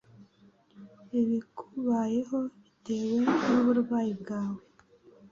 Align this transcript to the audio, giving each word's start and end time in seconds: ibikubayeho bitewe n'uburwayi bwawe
ibikubayeho 1.19 2.37
bitewe 2.53 3.19
n'uburwayi 3.51 4.13
bwawe 4.21 4.61